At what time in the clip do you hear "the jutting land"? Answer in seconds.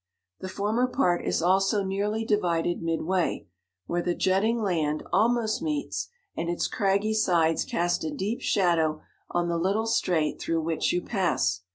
4.01-5.03